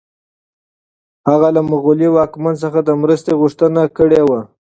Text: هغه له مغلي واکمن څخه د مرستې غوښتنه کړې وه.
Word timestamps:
هغه 1.29 1.49
له 1.55 1.61
مغلي 1.71 2.07
واکمن 2.11 2.53
څخه 2.63 2.79
د 2.83 2.89
مرستې 3.01 3.31
غوښتنه 3.41 3.81
کړې 3.97 4.21
وه. 4.29 4.39